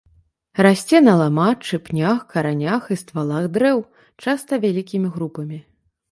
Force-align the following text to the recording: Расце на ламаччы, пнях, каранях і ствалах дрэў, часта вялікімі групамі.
Расце 0.67 0.99
на 1.07 1.13
ламаччы, 1.19 1.77
пнях, 1.89 2.23
каранях 2.31 2.83
і 2.95 2.97
ствалах 3.01 3.45
дрэў, 3.57 3.77
часта 4.25 4.53
вялікімі 4.63 5.07
групамі. 5.19 5.61